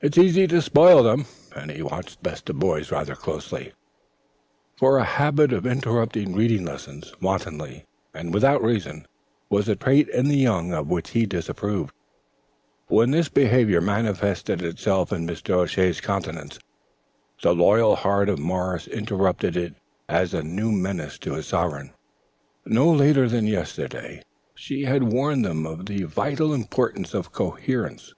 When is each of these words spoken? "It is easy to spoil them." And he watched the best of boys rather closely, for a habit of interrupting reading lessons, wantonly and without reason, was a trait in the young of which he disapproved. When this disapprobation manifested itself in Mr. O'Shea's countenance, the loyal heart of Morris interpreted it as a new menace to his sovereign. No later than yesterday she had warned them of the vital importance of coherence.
"It 0.00 0.16
is 0.16 0.22
easy 0.24 0.46
to 0.46 0.62
spoil 0.62 1.02
them." 1.02 1.24
And 1.56 1.68
he 1.72 1.82
watched 1.82 2.22
the 2.22 2.30
best 2.30 2.48
of 2.48 2.60
boys 2.60 2.92
rather 2.92 3.16
closely, 3.16 3.72
for 4.76 4.98
a 4.98 5.04
habit 5.04 5.52
of 5.52 5.66
interrupting 5.66 6.36
reading 6.36 6.64
lessons, 6.64 7.12
wantonly 7.20 7.84
and 8.14 8.32
without 8.32 8.62
reason, 8.62 9.04
was 9.50 9.68
a 9.68 9.74
trait 9.74 10.08
in 10.10 10.28
the 10.28 10.36
young 10.36 10.72
of 10.72 10.86
which 10.88 11.10
he 11.10 11.26
disapproved. 11.26 11.92
When 12.86 13.10
this 13.10 13.28
disapprobation 13.28 13.84
manifested 13.84 14.62
itself 14.62 15.12
in 15.12 15.26
Mr. 15.26 15.50
O'Shea's 15.54 16.00
countenance, 16.00 16.60
the 17.42 17.52
loyal 17.52 17.96
heart 17.96 18.28
of 18.28 18.38
Morris 18.38 18.86
interpreted 18.86 19.56
it 19.56 19.74
as 20.08 20.32
a 20.32 20.44
new 20.44 20.70
menace 20.70 21.18
to 21.18 21.34
his 21.34 21.48
sovereign. 21.48 21.90
No 22.64 22.88
later 22.92 23.28
than 23.28 23.48
yesterday 23.48 24.22
she 24.54 24.82
had 24.84 25.12
warned 25.12 25.44
them 25.44 25.66
of 25.66 25.86
the 25.86 26.04
vital 26.04 26.54
importance 26.54 27.12
of 27.12 27.32
coherence. 27.32 28.14